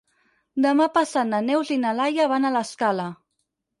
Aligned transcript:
Demà 0.65 0.87
passat 0.95 1.29
na 1.33 1.41
Neus 1.49 1.71
i 1.75 1.79
na 1.85 1.93
Laia 1.99 2.29
van 2.35 2.49
a 2.51 2.55
l'Escala. 2.59 3.07